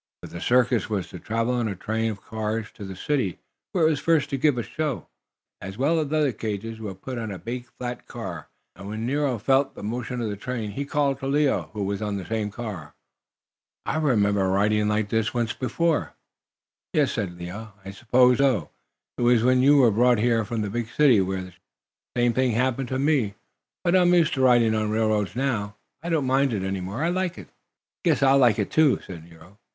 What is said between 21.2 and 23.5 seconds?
where the ship landed. The same thing happened to me.